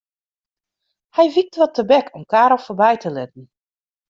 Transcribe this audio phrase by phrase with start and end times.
[1.15, 3.45] Hy wykt wat tebek om Karel foarby te litten.